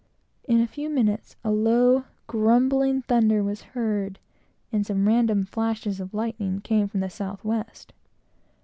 [0.45, 4.17] In a few minutes, low, grumbling thunder was heard,
[4.71, 7.93] and some random flashes of lightning came from the south west.